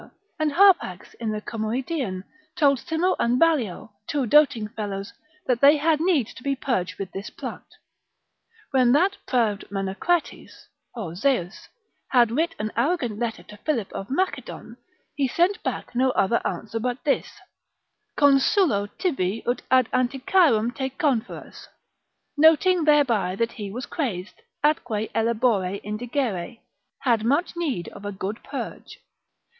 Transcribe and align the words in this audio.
and 0.39 0.53
Harpax 0.53 1.13
in 1.19 1.31
the 1.31 1.41
Comoedian, 1.41 2.23
told 2.55 2.79
Simo 2.79 3.15
and 3.19 3.39
Ballio, 3.39 3.91
two 4.07 4.25
doting 4.25 4.67
fellows, 4.67 5.13
that 5.45 5.61
they 5.61 5.77
had 5.77 6.01
need 6.01 6.25
to 6.25 6.41
be 6.41 6.55
purged 6.55 6.97
with 6.97 7.11
this 7.11 7.29
plant. 7.29 7.75
When 8.71 8.93
that 8.93 9.15
proud 9.27 9.65
Menacrates 9.69 10.65
ὀ 10.97 11.11
ζεὺς, 11.11 11.67
had 12.09 12.31
writ 12.31 12.55
an 12.57 12.71
arrogant 12.75 13.19
letter 13.19 13.43
to 13.43 13.57
Philip 13.57 13.93
of 13.93 14.09
Macedon, 14.09 14.77
he 15.15 15.27
sent 15.27 15.61
back 15.61 15.93
no 15.93 16.09
other 16.13 16.41
answer 16.43 16.79
but 16.79 17.03
this, 17.03 17.33
Consulo 18.17 18.89
tibi 18.97 19.45
ut 19.45 19.61
ad 19.69 19.87
Anticyram 19.93 20.73
te 20.75 20.89
conferas, 20.89 21.67
noting 22.35 22.85
thereby 22.85 23.35
that 23.35 23.51
he 23.51 23.69
was 23.69 23.85
crazed, 23.85 24.41
atque 24.63 25.11
ellebore 25.13 25.79
indigere, 25.83 26.59
had 27.01 27.23
much 27.23 27.55
need 27.55 27.87
of 27.89 28.03
a 28.03 28.11
good 28.11 28.43
purge. 28.43 28.97